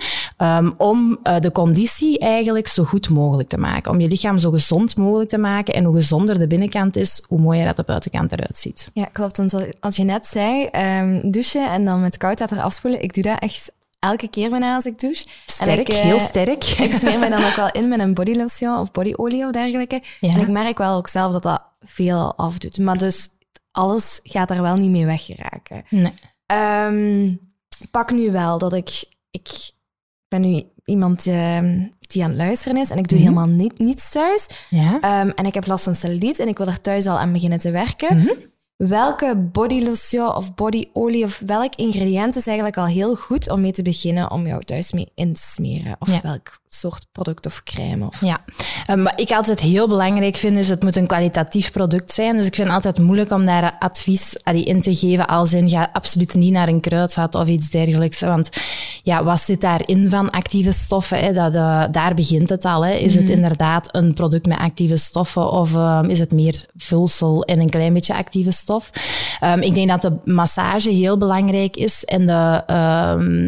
om 0.77 1.19
de 1.41 1.51
conditie 1.53 2.19
eigenlijk 2.19 2.69
zo 2.69 2.85
goed 2.85 3.09
mogelijk 3.09 3.49
te 3.49 3.59
maken. 3.59 3.91
Om 3.91 4.01
je 4.01 4.09
lichaam 4.09 4.39
zo 4.39 4.51
gezond 4.51 4.97
mogelijk 4.97 5.29
te 5.29 5.39
maken. 5.39 5.75
En 5.75 5.85
hoe 5.85 5.95
gezonder 5.95 6.39
de 6.39 6.47
binnenkant 6.47 6.97
is, 6.97 7.25
hoe 7.29 7.41
mooier 7.41 7.65
dat 7.65 7.77
de 7.77 7.83
buitenkant 7.87 8.33
eruit 8.33 8.57
ziet. 8.57 8.91
Ja, 8.93 9.05
klopt. 9.05 9.37
Want 9.37 9.55
als 9.81 9.97
je 9.97 10.05
net 10.05 10.27
zei, 10.27 10.69
douchen 11.23 11.71
en 11.71 11.85
dan 11.85 12.01
met 12.01 12.17
koud 12.17 12.39
water 12.39 12.61
afspoelen, 12.61 13.03
ik 13.03 13.15
doe 13.15 13.23
dat 13.23 13.39
echt 13.39 13.73
elke 14.05 14.29
keer 14.29 14.51
bijna 14.51 14.75
als 14.75 14.85
ik 14.85 15.01
douche. 15.01 15.27
Sterk, 15.47 15.89
ik, 15.89 15.95
heel 15.95 16.21
sterk. 16.21 16.65
Ik 16.87 16.93
smeer 16.93 17.19
me 17.19 17.29
dan 17.29 17.45
ook 17.45 17.55
wel 17.55 17.71
in 17.71 17.89
met 17.89 18.01
een 18.01 18.15
bodylotion 18.15 18.79
of 18.79 18.91
bodyolie 18.91 19.45
of 19.45 19.51
dergelijke. 19.51 20.03
Ja. 20.21 20.33
En 20.33 20.41
ik 20.41 20.49
merk 20.49 20.79
wel 20.79 20.97
ook 20.97 21.09
zelf 21.09 21.33
dat 21.33 21.43
dat 21.43 21.62
veel 21.81 22.35
afdoet. 22.37 22.79
Maar 22.79 22.99
dus 22.99 23.29
alles 23.71 24.21
gaat 24.23 24.51
er 24.51 24.62
wel 24.62 24.77
niet 24.77 24.91
mee 24.91 25.06
weggeraken. 25.06 25.85
Nee. 25.89 26.12
Um, 26.87 27.41
pak 27.91 28.12
nu 28.12 28.31
wel 28.31 28.59
dat 28.59 28.73
ik... 28.73 29.05
Ik 29.31 29.49
ben 30.29 30.41
nu 30.41 30.62
iemand 30.85 31.27
uh, 31.27 31.59
die 31.99 32.23
aan 32.23 32.29
het 32.29 32.39
luisteren 32.39 32.77
is 32.77 32.91
en 32.91 32.99
ik 32.99 33.09
doe 33.09 33.19
mm 33.19 33.25
-hmm. 33.25 33.35
helemaal 33.35 33.56
niet, 33.56 33.79
niets 33.79 34.11
thuis. 34.11 34.47
Ja. 34.71 34.95
Um, 34.95 35.31
en 35.31 35.47
ik 35.47 35.55
heb 35.55 35.67
last 35.67 35.85
van 35.85 35.95
cellulite 35.95 36.43
en 36.43 36.49
ik 36.49 36.59
wil 36.59 36.67
er 36.67 36.81
thuis 36.81 37.06
al 37.06 37.19
aan 37.19 37.33
beginnen 37.33 37.59
te 37.59 37.71
werken. 37.71 38.17
Mm 38.17 38.27
-hmm 38.27 38.53
welke 38.89 39.37
bodylotion 39.37 40.35
of 40.35 40.55
bodyolie 40.55 41.25
of 41.25 41.43
welk 41.47 41.75
ingrediënt 41.75 42.37
is 42.37 42.47
eigenlijk 42.47 42.77
al 42.77 42.87
heel 42.87 43.15
goed 43.15 43.51
om 43.51 43.61
mee 43.61 43.73
te 43.73 43.83
beginnen 43.83 44.31
om 44.31 44.47
jou 44.47 44.65
thuis 44.65 44.93
mee 44.93 45.09
in 45.15 45.35
te 45.35 45.43
smeren? 45.43 45.97
Of 45.99 46.21
welk 46.21 46.63
soort 46.69 47.07
product 47.13 47.47
of 47.47 47.63
crème. 47.63 48.07
Of... 48.07 48.21
Ja, 48.21 48.41
um, 48.91 49.03
wat 49.03 49.21
ik 49.21 49.31
altijd 49.31 49.61
heel 49.61 49.89
belangrijk 49.89 50.37
vind, 50.37 50.57
is 50.57 50.69
het 50.69 50.83
moet 50.83 50.97
een 50.97 51.07
kwalitatief 51.07 51.73
product 51.73 52.13
zijn. 52.13 52.35
Dus 52.35 52.47
ik 52.47 52.55
vind 52.55 52.67
het 52.67 52.77
altijd 52.77 52.99
moeilijk 52.99 53.31
om 53.31 53.45
daar 53.45 53.77
advies 53.79 54.33
in 54.45 54.83
te 54.83 54.95
geven. 54.95 55.27
Als 55.27 55.53
in, 55.53 55.69
ga 55.69 55.89
absoluut 55.93 56.35
niet 56.35 56.53
naar 56.53 56.69
een 56.69 56.81
kruidvat 56.81 57.35
of 57.35 57.49
iets 57.49 57.71
dergelijks. 57.71 58.21
Want 58.21 58.51
ja, 59.05 59.25
wat 59.25 59.41
zit 59.41 59.61
daarin 59.61 60.11
van 60.11 60.31
actieve 60.31 60.73
stoffen? 60.73 61.19
Hè? 61.19 61.32
Dat, 61.32 61.55
uh, 61.55 61.84
daar 61.91 62.15
begint 62.15 62.49
het 62.49 62.65
al. 62.65 62.84
Hè? 62.84 62.93
Is 62.93 63.01
mm 63.01 63.08
-hmm. 63.08 63.17
het 63.17 63.25
mhm. 63.25 63.32
inderdaad 63.32 63.89
een 63.93 64.15
product 64.15 64.46
met 64.46 64.58
actieve 64.58 64.96
stoffen 64.96 65.51
of 65.51 65.75
um, 65.75 66.11
is 66.11 66.19
het 66.19 66.32
meer 66.32 66.67
vulsel 66.77 67.44
en 67.44 67.61
een 67.61 67.70
klein 67.70 67.93
beetje 67.93 68.15
actieve 68.15 68.51
stof? 68.51 68.91
Um, 69.44 69.61
ik 69.61 69.75
denk 69.75 69.89
dat 69.89 70.03
de 70.03 70.31
massage 70.32 70.91
heel 70.91 71.19
belangrijk 71.19 71.77
is 71.77 72.05
en 72.05 72.27
de, 72.27 72.63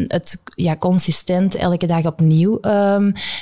het 0.07 0.41
ja, 0.55 0.75
consistent 0.75 1.55
elke 1.55 1.87
dag 1.87 2.05
opnieuw 2.05 2.59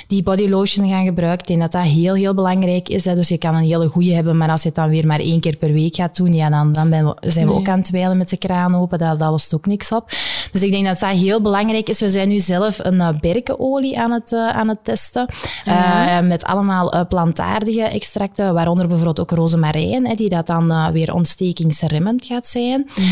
die 0.06 0.22
body 0.22 0.48
lotion 0.48 0.88
gaan 0.88 1.04
gebruiken. 1.04 1.40
Ik 1.40 1.46
denk 1.46 1.60
dat 1.60 1.82
dat 1.82 1.92
heel, 1.92 2.14
heel 2.14 2.34
belangrijk 2.34 2.88
is. 2.88 3.04
Hè. 3.04 3.14
Dus 3.14 3.28
je 3.28 3.38
kan 3.38 3.54
een 3.54 3.62
hele 3.62 3.88
goede 3.88 4.14
hebben, 4.14 4.36
maar 4.36 4.50
als 4.50 4.62
je 4.62 4.68
het 4.68 4.76
dan 4.76 4.88
weer 4.88 5.06
maar 5.06 5.20
één 5.20 5.40
keer 5.40 5.56
per 5.56 5.72
week 5.72 5.94
gaat 5.96 6.16
doen, 6.16 6.32
ja, 6.32 6.50
dan, 6.50 6.72
dan 6.72 6.90
we, 6.90 7.14
zijn 7.20 7.46
we 7.46 7.52
ook 7.52 7.68
aan 7.68 7.78
het 7.78 7.86
twijlen 7.86 8.16
met 8.16 8.30
de 8.30 8.36
kraan 8.36 8.76
open. 8.76 8.98
Dat, 8.98 9.18
dat 9.18 9.30
lost 9.30 9.54
ook 9.54 9.66
niks 9.66 9.92
op. 9.92 10.10
Dus 10.56 10.64
ik 10.64 10.72
denk 10.72 10.86
dat 10.86 10.98
dat 10.98 11.10
heel 11.10 11.40
belangrijk 11.40 11.88
is. 11.88 12.00
We 12.00 12.10
zijn 12.10 12.28
nu 12.28 12.40
zelf 12.40 12.78
een 12.82 12.94
uh, 12.94 13.08
berkenolie 13.20 13.98
aan 13.98 14.10
het, 14.10 14.32
uh, 14.32 14.48
aan 14.48 14.68
het 14.68 14.78
testen. 14.82 15.26
Uh, 15.68 16.20
met 16.20 16.44
allemaal 16.44 17.06
plantaardige 17.06 17.82
extracten, 17.82 18.54
waaronder 18.54 18.86
bijvoorbeeld 18.86 19.20
ook 19.20 19.30
rozemarijn, 19.30 20.06
hè, 20.06 20.14
die 20.14 20.28
dat 20.28 20.46
dan 20.46 20.92
weer 20.92 21.14
ontstekingsremmend 21.14 22.26
gaat 22.26 22.48
zijn. 22.48 22.88
Mm 22.96 23.04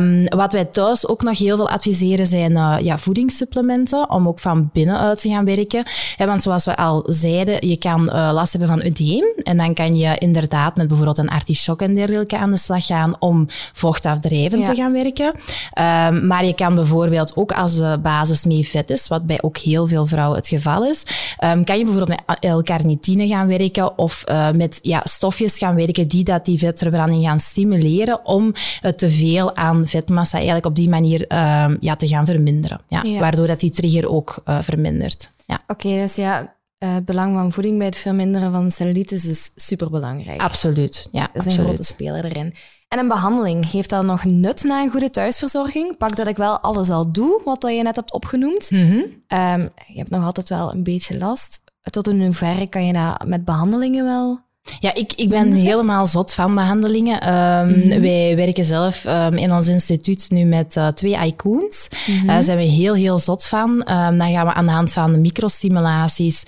um, 0.00 0.24
wat 0.28 0.52
wij 0.52 0.64
thuis 0.64 1.08
ook 1.08 1.22
nog 1.22 1.38
heel 1.38 1.56
veel 1.56 1.68
adviseren 1.68 2.26
zijn 2.26 2.84
ja, 2.84 2.98
voedingssupplementen, 2.98 4.10
om 4.10 4.28
ook 4.28 4.38
van 4.38 4.70
binnenuit 4.72 5.20
te 5.20 5.28
gaan 5.28 5.44
werken. 5.44 5.84
Want 6.16 6.42
zoals 6.42 6.64
we 6.64 6.76
al 6.76 7.04
zeiden, 7.06 7.68
je 7.68 7.76
kan 7.76 8.04
last 8.04 8.52
hebben 8.52 8.68
van 8.68 8.86
udeem. 8.86 9.24
En 9.42 9.56
dan 9.56 9.74
kan 9.74 9.96
je 9.96 10.18
inderdaad 10.18 10.76
met 10.76 10.86
bijvoorbeeld 10.88 11.18
een 11.18 11.28
artichok 11.28 11.82
en 11.82 11.94
dergelijke 11.94 12.38
aan 12.38 12.50
de 12.50 12.56
slag 12.56 12.86
gaan 12.86 13.16
om 13.18 13.46
vochtafdrijvend 13.72 14.66
ja. 14.66 14.72
te 14.72 14.80
gaan 14.80 14.92
werken. 14.92 15.26
Um, 15.26 16.26
maar 16.26 16.44
je 16.44 16.54
kan 16.54 16.74
bijvoorbeeld 16.76 17.36
ook 17.36 17.52
als 17.52 17.76
de 17.76 17.98
basis 18.02 18.44
mee 18.44 18.68
vet 18.68 18.90
is, 18.90 19.08
wat 19.08 19.26
bij 19.26 19.42
ook 19.42 19.56
heel 19.56 19.86
veel 19.86 20.06
vrouwen 20.06 20.36
het 20.36 20.48
geval 20.48 20.84
is, 20.84 21.06
um, 21.44 21.64
kan 21.64 21.78
je 21.78 21.84
bijvoorbeeld 21.84 22.20
met 22.26 22.52
L-carnitine 22.52 23.26
gaan 23.26 23.46
werken 23.46 23.98
of 23.98 24.24
uh, 24.30 24.50
met 24.50 24.78
ja, 24.82 25.00
stofjes 25.04 25.58
gaan 25.58 25.74
werken 25.74 26.08
die 26.08 26.24
dat 26.24 26.44
die 26.44 26.58
vetverbranding 26.58 27.24
gaan 27.24 27.38
stimuleren 27.38 28.26
om 28.26 28.52
het 28.80 28.98
te 28.98 29.10
veel 29.10 29.56
aan 29.56 29.86
vetmassa 29.86 30.36
eigenlijk 30.36 30.66
op 30.66 30.74
die 30.74 30.88
manier 30.88 31.20
um, 31.20 31.76
ja, 31.80 31.96
te 31.96 32.08
gaan 32.08 32.26
verminderen. 32.26 32.80
Ja, 32.88 33.02
ja. 33.02 33.20
Waardoor 33.20 33.46
dat 33.46 33.60
die 33.60 33.70
trigger 33.70 34.08
ook 34.08 34.42
uh, 34.48 34.58
vermindert. 34.60 35.28
Ja. 35.46 35.60
Oké, 35.66 35.88
dus 35.88 36.14
ja, 36.14 36.55
uh, 36.78 36.94
het 36.94 37.04
belang 37.04 37.34
van 37.34 37.52
voeding 37.52 37.76
bij 37.76 37.86
het 37.86 37.96
verminderen 37.96 38.52
van 38.52 38.70
cellulite 38.70 39.14
is 39.14 39.50
superbelangrijk. 39.56 40.40
Absoluut, 40.40 41.08
ja. 41.12 41.28
Dat 41.32 41.46
is 41.46 41.56
een 41.56 41.64
grote 41.64 41.84
speler 41.84 42.24
erin. 42.24 42.54
En 42.88 42.98
een 42.98 43.08
behandeling, 43.08 43.70
heeft 43.70 43.90
dat 43.90 44.04
nog 44.04 44.24
nut 44.24 44.64
na 44.64 44.82
een 44.82 44.90
goede 44.90 45.10
thuisverzorging? 45.10 45.96
Pak 45.96 46.16
dat 46.16 46.26
ik 46.26 46.36
wel 46.36 46.60
alles 46.60 46.90
al 46.90 47.12
doe, 47.12 47.40
wat 47.44 47.62
je 47.62 47.82
net 47.82 47.96
hebt 47.96 48.12
opgenoemd. 48.12 48.70
Mhm. 48.70 49.00
Ehm, 49.26 49.60
je 49.86 49.98
hebt 49.98 50.10
nog 50.10 50.24
altijd 50.24 50.48
wel 50.48 50.72
een 50.72 50.82
beetje 50.82 51.18
last. 51.18 51.64
Tot 51.90 52.08
in 52.08 52.22
hoeverre 52.22 52.66
kan 52.66 52.86
je 52.86 52.92
dat 52.92 53.26
met 53.26 53.44
behandelingen 53.44 54.04
wel 54.04 54.45
ja, 54.80 54.94
ik, 54.94 55.12
ik 55.12 55.28
ben 55.28 55.52
helemaal 55.52 56.06
zot 56.06 56.32
van 56.32 56.54
behandelingen. 56.54 57.34
Um, 57.34 58.00
Wij 58.00 58.36
werken 58.36 58.64
zelf 58.64 59.04
um, 59.04 59.34
in 59.34 59.52
ons 59.52 59.68
instituut 59.68 60.26
nu 60.30 60.44
met 60.44 60.76
uh, 60.76 60.86
twee 60.88 61.26
icons. 61.26 61.88
Mm 62.06 62.18
-hmm. 62.18 62.30
uh, 62.30 62.36
zijn 62.40 62.58
we 62.58 62.64
heel, 62.64 62.94
heel 62.94 63.18
zot 63.18 63.44
van. 63.44 63.70
Um, 63.70 64.18
dan 64.18 64.32
gaan 64.32 64.46
we 64.46 64.52
aan 64.52 64.66
de 64.66 64.72
hand 64.72 64.92
van 64.92 65.20
microstimulaties 65.20 66.44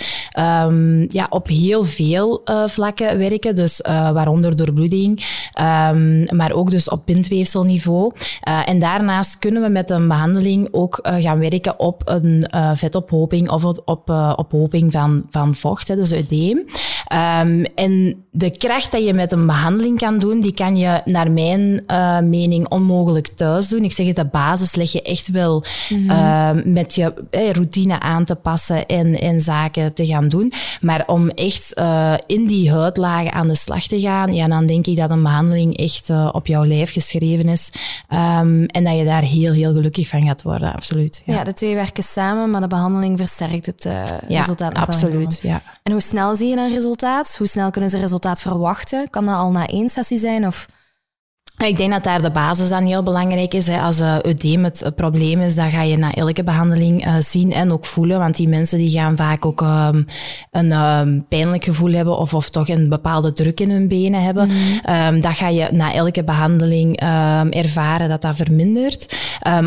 ja, 1.08 1.26
op 1.30 1.48
heel 1.48 1.84
veel 1.84 2.42
uh, 2.44 2.66
vlakken 2.66 3.18
werken. 3.18 3.54
Dus 3.54 3.80
waaronder 4.12 4.56
doorbloeding, 4.56 5.24
maar 6.30 6.52
ook 6.52 6.70
dus 6.70 6.88
op 6.88 7.06
bindweefselniveau. 7.06 8.12
en 8.64 8.78
daarnaast 8.78 9.38
kunnen 9.38 9.62
we 9.62 9.68
met 9.68 9.90
een 9.90 10.08
behandeling 10.08 10.68
ook 10.70 10.98
gaan 11.02 11.38
werken 11.38 11.78
op 11.78 12.02
een 12.04 12.50
vetophoping 12.74 13.50
of 13.50 13.64
op 13.64 14.10
ophoping 14.36 14.92
van, 14.92 15.26
van 15.30 15.54
vocht, 15.54 15.88
hè, 15.88 15.96
dus 15.96 16.12
udeem. 17.12 17.64
en 17.74 18.26
de 18.38 18.50
kracht 18.50 18.92
dat 18.92 19.04
je 19.04 19.14
met 19.14 19.32
een 19.32 19.46
behandeling 19.46 19.98
kan 19.98 20.18
doen, 20.18 20.40
die 20.40 20.52
kan 20.52 20.76
je 20.76 21.00
naar 21.04 21.30
mijn 21.30 21.84
uh, 21.86 22.18
mening 22.18 22.68
onmogelijk 22.68 23.28
thuis 23.28 23.68
doen. 23.68 23.84
Ik 23.84 23.92
zeg 23.92 24.06
het, 24.06 24.16
de 24.16 24.24
basis 24.24 24.74
leg 24.74 24.92
je 24.92 25.02
echt 25.02 25.28
wel 25.30 25.64
mm 25.88 26.08
-hmm. 26.08 26.10
uh, 26.10 26.64
met 26.64 26.94
je 26.94 27.14
eh, 27.30 27.50
routine 27.50 28.00
aan 28.00 28.24
te 28.24 28.34
passen 28.34 28.86
en, 28.86 29.20
en 29.20 29.40
zaken 29.40 29.92
te 29.92 30.06
gaan 30.06 30.28
doen. 30.28 30.52
Maar 30.80 31.02
om 31.06 31.28
echt 31.28 31.72
uh, 31.78 32.14
in 32.26 32.46
die 32.46 32.72
huidlagen 32.72 33.32
aan 33.32 33.48
de 33.48 33.56
slag 33.56 33.86
te 33.86 34.00
gaan, 34.00 34.34
ja, 34.34 34.46
dan 34.46 34.66
denk 34.66 34.86
ik 34.86 34.96
dat 34.96 35.10
een 35.10 35.22
behandeling 35.22 35.76
echt 35.76 36.10
op 36.32 36.46
jouw 36.46 36.64
lijf 36.64 36.92
geschreven 36.92 37.48
is. 37.48 37.72
Um, 38.10 38.66
en 38.66 38.84
dat 38.84 38.98
je 38.98 39.04
daar 39.04 39.22
heel, 39.22 39.52
heel 39.52 39.72
gelukkig 39.72 40.08
van 40.08 40.26
gaat 40.26 40.42
worden, 40.42 40.72
absoluut. 40.72 41.22
Ja, 41.24 41.34
ja 41.34 41.44
de 41.44 41.54
twee 41.54 41.74
werken 41.74 42.02
samen, 42.02 42.50
maar 42.50 42.60
de 42.60 42.66
behandeling 42.66 43.18
versterkt 43.18 43.66
het 43.66 43.82
ja, 44.28 44.38
resultaat. 44.38 44.74
absoluut, 44.74 45.40
ja. 45.42 45.62
En 45.82 45.92
hoe 45.92 46.00
snel 46.00 46.36
zie 46.36 46.48
je 46.48 46.56
dan 46.56 46.72
resultaat? 46.72 46.97
Hoe 47.36 47.46
snel 47.46 47.70
kunnen 47.70 47.90
ze 47.90 47.98
resultaat 47.98 48.40
verwachten? 48.40 49.10
Kan 49.10 49.26
dat 49.26 49.34
al 49.34 49.50
na 49.50 49.66
één 49.66 49.88
sessie 49.88 50.18
zijn? 50.18 50.46
Of 50.46 50.66
ik 51.66 51.76
denk 51.76 51.90
dat 51.90 52.04
daar 52.04 52.22
de 52.22 52.30
basis 52.30 52.68
dan 52.68 52.84
heel 52.84 53.02
belangrijk 53.02 53.54
is. 53.54 53.68
Als 53.68 54.00
uh, 54.00 54.16
ödeem 54.26 54.64
het 54.64 54.92
probleem 54.94 55.40
is, 55.40 55.54
dan 55.54 55.70
ga 55.70 55.82
je 55.82 55.96
na 55.96 56.14
elke 56.14 56.44
behandeling 56.44 57.06
uh, 57.06 57.14
zien 57.18 57.52
en 57.52 57.72
ook 57.72 57.86
voelen. 57.86 58.18
Want 58.18 58.36
die 58.36 58.48
mensen 58.48 58.78
die 58.78 58.90
gaan 58.90 59.16
vaak 59.16 59.46
ook 59.46 59.60
um, 59.60 60.06
een 60.50 60.72
um, 60.72 61.26
pijnlijk 61.28 61.64
gevoel 61.64 61.92
hebben 61.92 62.18
of, 62.18 62.34
of 62.34 62.50
toch 62.50 62.68
een 62.68 62.88
bepaalde 62.88 63.32
druk 63.32 63.60
in 63.60 63.70
hun 63.70 63.88
benen 63.88 64.22
hebben. 64.22 64.50
-hmm. 64.50 65.14
um, 65.14 65.20
dat 65.20 65.36
ga 65.36 65.48
je 65.48 65.68
na 65.72 65.94
elke 65.94 66.24
behandeling 66.24 67.00
ervaren 67.50 68.08
dat 68.08 68.22
dat 68.22 68.36
vermindert. 68.36 69.16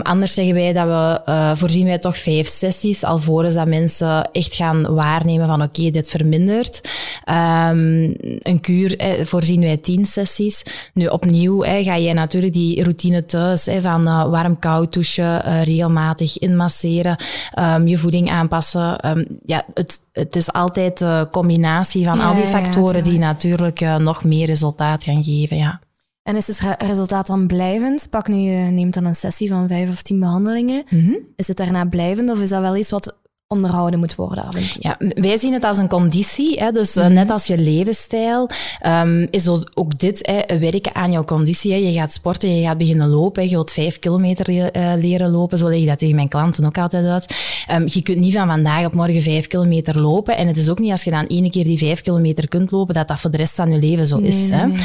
anders 0.04 0.34
zeggen 0.34 0.54
wij 0.54 0.74
dat 0.74 0.86
we, 0.86 1.56
voorzien 1.56 1.86
wij 1.86 2.00
toch 2.00 2.18
vijf 2.18 2.48
sessies 2.48 3.04
alvorens 3.04 3.56
dat 3.56 3.68
mensen 3.68 4.30
echt 4.32 4.54
gaan 4.54 4.96
waarnemen 4.96 5.48
van 5.48 5.62
oké, 5.62 5.80
okay, 5.80 5.92
dit 5.92 6.10
vermindert. 6.10 6.82
een 7.26 8.60
kuur 8.62 8.98
eh, 8.98 9.26
voorzien 9.26 9.62
wij 9.62 9.78
tien 9.78 10.06
sessies. 10.06 10.66
Nu 10.94 11.08
opnieuw 11.08 11.64
ga 11.84 11.96
je 11.96 12.14
natuurlijk 12.14 12.54
die 12.54 12.84
routine 12.84 13.26
thuis 13.26 13.66
hè, 13.66 13.82
van 13.82 14.08
uh, 14.08 14.30
warm 14.30 14.60
koud 14.60 14.94
douchen, 14.94 15.42
uh, 15.48 15.64
regelmatig 15.64 16.40
inmasseren, 16.40 17.18
um, 17.60 17.88
je 17.88 17.98
voeding 17.98 18.30
aanpassen. 18.30 19.10
Um, 19.10 19.26
ja, 19.46 19.66
het, 19.74 20.00
het 20.12 20.36
is 20.36 20.54
altijd 20.54 20.98
de 20.98 21.28
combinatie 21.32 22.06
van 22.06 22.18
Ja, 22.18 22.28
al 22.28 22.36
die 22.36 22.44
ja, 22.44 22.50
factoren 22.50 22.94
die 22.94 23.04
tuurlijk. 23.04 23.20
natuurlijk 23.20 23.82
uh, 23.82 23.96
nog 23.96 24.24
meer 24.24 24.46
resultaat 24.46 25.04
gaan 25.04 25.24
geven. 25.24 25.58
Ja. 25.58 25.80
En 26.24 26.36
is 26.36 26.48
het 26.48 26.60
re- 26.60 26.86
resultaat 26.86 27.28
dan 27.28 27.48
blijvend? 27.48 28.08
Pak 28.10 28.28
nu, 28.28 28.36
je 28.38 28.72
neemt 28.72 28.94
dan 28.94 29.06
een 29.06 29.16
sessie 29.16 29.50
van 29.50 29.68
vijf 29.68 29.90
of 29.90 30.02
tien 30.02 30.20
behandelingen. 30.20 30.84
Mhm. 30.90 31.14
Is 31.36 31.48
het 31.48 31.58
daarna 31.58 31.86
blijvend 31.86 32.30
of 32.30 32.40
is 32.42 32.50
dat 32.50 32.62
wel 32.62 32.76
iets 32.76 32.92
wat 32.92 33.20
onderhouden 33.52 34.00
moet 34.00 34.16
worden 34.16 34.44
af 34.46 34.56
en 34.56 34.62
toe? 34.62 34.78
Ja, 34.80 34.98
wij 35.22 35.38
zien 35.38 35.54
het 35.54 35.64
als 35.64 35.78
een 35.78 35.88
conditie. 35.88 36.60
Hè? 36.60 36.72
Dus 36.72 36.96
Mhm. 36.96 37.08
uh, 37.08 37.14
net 37.14 37.30
als 37.30 37.48
je 37.48 37.58
levensstijl 37.58 38.50
um, 38.86 39.28
is 39.30 39.48
ook- 39.74 40.00
dit 40.00 40.32
hè, 40.48 40.60
werken 40.60 40.96
aan 40.96 41.12
jouw 41.12 41.24
conditie. 41.24 41.72
Hè? 41.72 41.78
Je 41.78 41.94
gaat 41.94 42.14
sporten, 42.14 42.56
je 42.56 42.66
gaat 42.66 42.78
beginnen 42.78 43.08
lopen. 43.08 43.42
hè. 43.44 43.48
Je 43.50 43.56
wilt 43.56 43.72
vijf 43.72 44.00
kilometer 44.00 44.50
uh, 44.50 44.92
leren 44.98 45.32
lopen. 45.32 45.58
Zo 45.58 45.70
leg 45.70 45.80
ik 45.80 45.88
dat 45.88 45.98
tegen 45.98 46.16
mijn 46.16 46.28
klanten 46.28 46.66
ook 46.66 46.78
altijd 46.78 47.06
uit. 47.06 47.36
Um, 47.72 47.84
je 47.86 48.02
kunt 48.04 48.18
niet 48.18 48.34
van 48.34 48.48
vandaag 48.48 48.86
op 48.86 48.94
morgen 48.94 49.22
vijf 49.22 49.48
kilometer 49.48 50.00
lopen. 50.02 50.38
En 50.38 50.48
het 50.48 50.58
is 50.58 50.70
ook 50.70 50.80
niet 50.80 50.92
als 50.92 51.04
je 51.04 51.12
dan 51.12 51.26
ene 51.26 51.50
keer 51.50 51.64
die 51.64 51.78
vijf 51.78 52.02
kilometer 52.02 52.48
kunt 52.48 52.72
lopen, 52.72 52.94
dat 52.94 53.08
dat 53.08 53.20
voor 53.20 53.32
de 53.32 53.38
rest 53.38 53.56
van 53.56 53.72
je 53.72 53.80
leven 53.80 54.08
zo 54.08 54.18
is. 54.18 54.50
hè? 54.50 54.66
nee. 54.68 54.78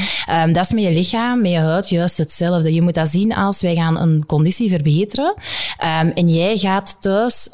Um, 0.44 0.52
dat 0.52 0.64
is 0.64 0.72
met 0.72 0.82
je 0.82 0.92
lichaam, 0.92 1.42
met 1.42 1.50
je 1.50 1.58
huid 1.58 1.88
juist 1.88 2.18
hetzelfde. 2.18 2.74
Je 2.74 2.82
moet 2.82 2.94
dat 2.94 3.08
zien 3.08 3.34
als 3.34 3.60
wij 3.60 3.74
gaan 3.74 3.98
een 4.00 4.24
conditie 4.26 4.68
verbeteren. 4.68 5.34
En 6.14 6.28
jij 6.28 6.56
gaat 6.56 6.96
thuis 7.00 7.48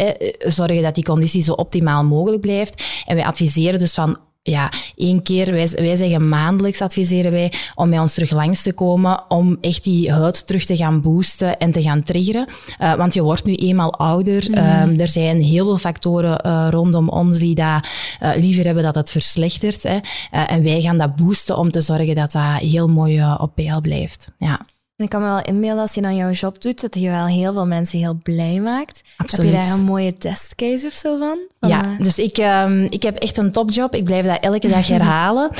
eh, 0.00 0.50
zorgen 0.50 0.82
dat 0.82 0.94
die 0.94 1.04
conditie 1.04 1.42
zo 1.42 1.52
optimaal 1.52 2.04
mogelijk 2.04 2.40
blijft. 2.40 3.02
En 3.06 3.16
wij 3.16 3.24
adviseren 3.24 3.78
dus 3.78 3.94
van 3.94 4.18
ja, 4.42 4.72
één 4.96 5.22
keer, 5.22 5.52
wij, 5.52 5.68
wij 5.68 5.96
zeggen 5.96 6.28
maandelijks 6.28 6.80
adviseren 6.80 7.32
wij 7.32 7.52
om 7.74 7.90
bij 7.90 7.98
ons 7.98 8.14
terug 8.14 8.30
langs 8.30 8.62
te 8.62 8.72
komen, 8.72 9.30
om 9.30 9.56
echt 9.60 9.84
die 9.84 10.12
huid 10.12 10.46
terug 10.46 10.64
te 10.64 10.76
gaan 10.76 11.00
boosten 11.00 11.58
en 11.58 11.72
te 11.72 11.82
gaan 11.82 12.02
triggeren. 12.02 12.46
Uh, 12.80 12.94
want 12.94 13.14
je 13.14 13.22
wordt 13.22 13.44
nu 13.44 13.54
eenmaal 13.54 13.92
ouder. 13.92 14.48
Um, 14.50 15.00
er 15.00 15.08
zijn 15.08 15.42
heel 15.42 15.64
veel 15.64 15.76
factoren 15.76 16.46
uh, 16.46 16.66
rondom 16.70 17.08
ons 17.08 17.38
die 17.38 17.54
dat, 17.54 17.88
uh, 18.22 18.30
liever 18.36 18.64
hebben 18.64 18.82
dat 18.82 18.94
het 18.94 19.10
verslechtert. 19.10 19.82
Hè. 19.82 19.98
En 20.46 20.62
wij 20.62 20.80
gaan 20.80 20.98
dat 20.98 21.16
boosten 21.16 21.58
om 21.58 21.70
te 21.70 21.80
zorgen 21.80 22.14
dat 22.14 22.32
dat 22.32 22.58
heel 22.58 22.88
mooi 22.88 23.24
op 23.38 23.54
peil 23.54 23.80
blijft. 23.80 24.32
Ja. 24.38 24.60
En 25.00 25.06
ik 25.06 25.12
kan 25.12 25.22
me 25.22 25.28
wel 25.28 25.42
inbeelden 25.42 25.80
als 25.80 25.94
je 25.94 26.00
dan 26.00 26.16
jouw 26.16 26.30
job 26.30 26.62
doet, 26.62 26.80
dat 26.80 26.94
je 26.94 27.10
wel 27.10 27.26
heel 27.26 27.52
veel 27.52 27.66
mensen 27.66 27.98
heel 27.98 28.18
blij 28.22 28.60
maakt. 28.60 29.02
Absoluut. 29.16 29.52
Heb 29.52 29.62
je 29.62 29.68
daar 29.68 29.78
een 29.78 29.84
mooie 29.84 30.16
testcase 30.16 30.86
of 30.86 30.92
zo 30.92 31.18
van? 31.18 31.38
Van, 31.60 31.68
Ja, 31.68 31.82
eh, 31.82 32.04
dus 32.04 32.18
ik, 32.18 32.38
um, 32.38 32.86
ik 32.90 33.02
heb 33.02 33.16
echt 33.16 33.36
een 33.36 33.52
topjob. 33.52 33.94
Ik 33.94 34.04
blijf 34.04 34.26
dat 34.26 34.38
elke 34.40 34.68
dag 34.68 34.86
herhalen. 34.96 35.50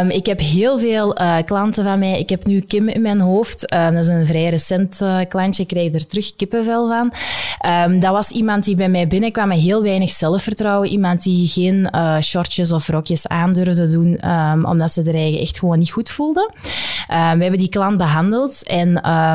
Um, 0.00 0.10
ik 0.10 0.26
heb 0.26 0.40
heel 0.40 0.78
veel 0.78 1.20
uh, 1.20 1.36
klanten 1.44 1.84
van 1.84 1.98
mij. 1.98 2.18
Ik 2.18 2.28
heb 2.28 2.44
nu 2.44 2.60
Kim 2.60 2.88
in 2.88 3.02
mijn 3.02 3.20
hoofd. 3.20 3.72
Um, 3.74 3.94
dat 3.94 4.02
is 4.02 4.08
een 4.08 4.26
vrij 4.26 4.48
recent 4.48 5.00
uh, 5.02 5.18
klantje. 5.28 5.62
Ik 5.62 5.68
krijg 5.68 5.94
er 5.94 6.06
terug 6.06 6.36
kippenvel 6.36 6.88
van. 6.88 7.12
dat 8.00 8.10
was 8.10 8.30
iemand 8.30 8.64
die 8.64 8.74
bij 8.74 8.88
mij 8.88 9.06
binnenkwam 9.06 9.48
met 9.48 9.58
heel 9.58 9.82
weinig 9.82 10.10
zelfvertrouwen. 10.10 10.88
Iemand 10.88 11.22
die 11.22 11.46
geen 11.46 11.90
shortjes 12.22 12.72
of 12.72 12.88
rokjes 12.88 13.28
aandurfde 13.28 13.90
doen, 13.90 14.20
omdat 14.64 14.90
ze 14.90 15.02
er 15.02 15.14
eigen 15.14 15.40
echt 15.40 15.58
gewoon 15.58 15.78
niet 15.78 15.90
goed 15.90 16.10
voelde. 16.10 16.50
we 17.08 17.14
hebben 17.14 17.58
die 17.58 17.68
klant 17.68 17.96
behandeld 17.96 18.62
en 18.66 18.87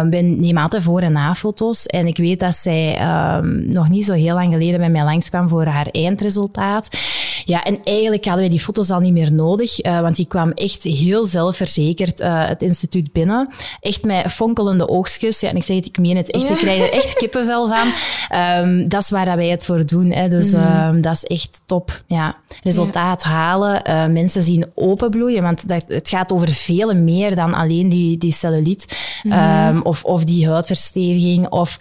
we 0.10 0.18
nemen 0.38 0.64
altijd 0.64 0.84
voor- 0.84 1.02
en 1.02 1.12
na-foto's. 1.12 1.86
En 1.86 2.08
ik 2.08 2.18
weet 2.18 2.40
dat 2.40 2.56
zij 2.56 3.00
nog 3.66 3.90
niet 3.90 4.06
zo 4.06 4.14
heel 4.14 4.34
lang 4.34 4.52
geleden 4.54 4.80
bij 4.80 4.90
mij 4.90 5.04
langskwam 5.04 5.50
voor 5.50 5.66
haar 5.66 5.88
eindresultaat. 5.92 6.88
Ja, 7.46 7.64
en 7.64 7.80
eigenlijk 7.84 8.26
hadden 8.26 8.42
wij 8.42 8.52
die 8.52 8.64
foto's 8.64 8.90
al 8.90 9.00
niet 9.00 9.14
meer 9.14 9.32
nodig, 9.32 9.86
uh, 9.86 10.00
want 10.00 10.16
die 10.16 10.28
kwam 10.28 10.52
echt 10.52 10.84
heel 10.84 11.26
zelfverzekerd 11.26 12.22
uh, 12.22 12.48
het 12.48 12.62
instituut 12.62 13.12
binnen. 13.12 13.50
Echt 13.80 14.06
met 14.06 14.32
fonkelende 14.32 14.88
oogstjes. 14.88 15.40
Ja, 15.40 15.50
en 15.50 15.56
ik 15.56 15.64
zeg 15.64 15.76
het, 15.76 15.86
ik 15.86 15.98
meen 15.98 16.18
het 16.18 16.32
echt, 16.32 16.50
ik 16.50 16.56
krijg 16.56 16.82
er 16.82 16.92
echt 16.92 17.14
kippenvel 17.24 17.68
van. 17.68 17.94
Um, 18.40 18.90
dat 18.90 19.02
is 19.02 19.10
waar 19.10 19.26
dat 19.26 19.36
wij 19.36 19.48
het 19.48 19.66
voor 19.66 19.86
doen. 19.86 20.12
Hè. 20.12 20.28
Dus 20.28 20.54
mm. 20.54 21.02
dat 21.02 21.14
is 21.16 21.24
echt 21.24 21.62
top. 21.66 22.04
Ja. 22.08 22.38
Resultaat 22.64 23.24
ja. 23.24 23.30
halen, 23.30 23.82
uh, 23.90 24.06
mensen 24.06 24.44
zien 24.44 24.72
openbloeien, 24.76 25.42
want 25.42 25.68
dat, 25.68 25.84
het 25.88 26.10
gaat 26.10 26.32
over 26.32 26.52
veel 26.52 26.96
meer 26.96 27.36
dan 27.36 27.54
alleen 27.54 27.90
die, 27.90 28.18
die 28.18 28.32
cellulite 28.32 28.88
mm. 29.24 29.32
um, 29.32 29.82
of, 29.82 30.04
of 30.04 30.24
die 30.24 30.50
huidversteviging 30.50 31.50
of 31.50 31.78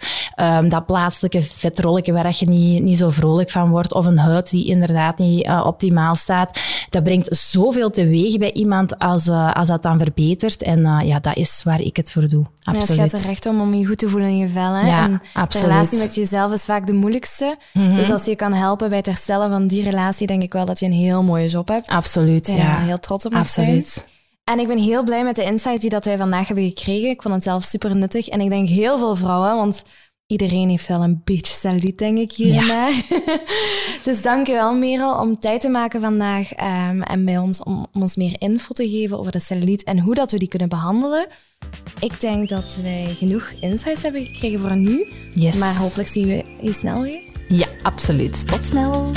dat 0.69 0.85
plaatselijke 0.85 1.41
vetrolletje 1.41 2.13
waar 2.13 2.35
je 2.37 2.49
niet, 2.49 2.83
niet 2.83 2.97
zo 2.97 3.09
vrolijk 3.09 3.49
van 3.49 3.69
wordt 3.69 3.93
of 3.93 4.05
een 4.05 4.17
huid 4.17 4.49
die 4.49 4.65
inderdaad 4.65 5.17
niet 5.17 5.47
uh, 5.53 5.65
optimaal 5.65 6.15
staat. 6.15 6.59
Dat 6.89 7.03
brengt 7.03 7.37
zoveel 7.37 7.89
teweeg 7.89 8.37
bij 8.37 8.51
iemand 8.51 8.99
als, 8.99 9.27
uh, 9.27 9.53
als 9.53 9.67
dat 9.67 9.83
dan 9.83 9.99
verbetert. 9.99 10.61
En 10.61 10.79
uh, 10.79 10.99
ja, 11.03 11.19
dat 11.19 11.35
is 11.35 11.61
waar 11.63 11.81
ik 11.81 11.95
het 11.95 12.11
voor 12.11 12.27
doe. 12.27 12.45
Absoluut. 12.63 12.97
Ja, 12.97 13.03
het 13.03 13.11
gaat 13.11 13.23
er 13.23 13.29
echt 13.29 13.45
om 13.45 13.61
om 13.61 13.73
je 13.73 13.85
goed 13.85 13.97
te 13.97 14.09
voelen 14.09 14.29
in 14.29 14.37
je 14.37 14.47
vel. 14.47 14.73
Hè? 14.73 14.87
Ja, 14.87 15.03
en 15.03 15.21
absoluut. 15.33 15.67
De 15.67 15.73
relatie 15.73 15.97
met 15.97 16.15
jezelf 16.15 16.51
is 16.51 16.61
vaak 16.61 16.87
de 16.87 16.93
moeilijkste. 16.93 17.57
Mm 17.73 17.85
-hmm. 17.85 17.95
Dus 17.95 18.11
als 18.11 18.25
je 18.25 18.35
kan 18.35 18.53
helpen 18.53 18.89
bij 18.89 18.97
het 18.97 19.07
herstellen 19.07 19.49
van 19.49 19.67
die 19.67 19.83
relatie, 19.83 20.27
denk 20.27 20.43
ik 20.43 20.53
wel 20.53 20.65
dat 20.65 20.79
je 20.79 20.85
een 20.85 20.91
heel 20.91 21.23
mooie 21.23 21.47
job 21.47 21.67
hebt. 21.67 21.87
Absoluut, 21.87 22.47
ja. 22.47 22.55
ja. 22.55 22.77
heel 22.77 22.99
trots 22.99 23.25
op 23.25 23.33
Absoluut. 23.33 23.85
zijn. 23.85 24.05
En 24.43 24.59
ik 24.59 24.67
ben 24.67 24.77
heel 24.77 25.03
blij 25.03 25.23
met 25.23 25.35
de 25.35 25.43
insights 25.43 25.81
die 25.81 25.89
dat 25.89 26.05
wij 26.05 26.17
vandaag 26.17 26.47
hebben 26.47 26.67
gekregen. 26.67 27.09
Ik 27.09 27.21
vond 27.21 27.33
het 27.33 27.43
zelf 27.43 27.63
super 27.63 27.95
nuttig. 27.95 28.27
En 28.27 28.41
ik 28.41 28.49
denk 28.49 28.67
heel 28.67 28.97
veel 28.97 29.15
vrouwen, 29.15 29.55
want 29.55 29.83
iedereen 30.27 30.69
heeft 30.69 30.87
wel 30.87 31.03
een 31.03 31.21
beetje 31.23 31.53
cellulite, 31.53 31.95
denk 31.95 32.17
ik, 32.17 32.31
hier 32.31 32.53
Ja. 32.53 32.61
en 32.61 32.67
daar. 32.67 33.03
dus 34.05 34.21
dank 34.21 34.47
je 34.47 34.53
wel, 34.53 34.73
Merel, 34.75 35.19
om 35.19 35.39
tijd 35.39 35.61
te 35.61 35.69
maken 35.69 36.01
vandaag 36.01 36.51
um, 36.51 37.01
en 37.01 37.25
bij 37.25 37.37
ons 37.37 37.63
om, 37.63 37.85
om, 37.93 38.01
ons 38.01 38.15
meer 38.15 38.35
info 38.37 38.73
te 38.73 38.89
geven 38.89 39.19
over 39.19 39.31
de 39.31 39.39
cellulite 39.39 39.85
en 39.85 39.99
hoe 39.99 40.15
dat 40.15 40.31
we 40.31 40.37
die 40.39 40.47
kunnen 40.47 40.69
behandelen. 40.69 41.27
Ik 41.99 42.21
denk 42.21 42.49
dat 42.49 42.79
wij 42.81 43.13
genoeg 43.15 43.53
insights 43.59 44.01
hebben 44.01 44.25
gekregen 44.25 44.59
voor 44.59 44.75
nu. 44.75 45.11
Yes. 45.33 45.57
Maar 45.57 45.75
hopelijk 45.75 46.09
zien 46.09 46.27
we 46.27 46.43
je 46.61 46.73
snel 46.73 47.01
weer. 47.01 47.21
Ja, 47.49 47.67
absoluut. 47.81 48.47
Tot 48.47 48.65
snel. 48.65 49.11